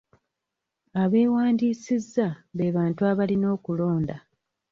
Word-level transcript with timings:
Abeewandisiza 1.01 2.27
be 2.57 2.67
bantu 2.75 3.01
abalina 3.11 3.47
okulonda. 3.55 4.15